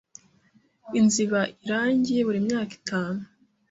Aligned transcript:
Inzu 0.97 1.19
iba 1.25 1.41
irangi 1.63 2.15
buri 2.25 2.39
myaka 2.47 2.73
itanu. 2.79 3.21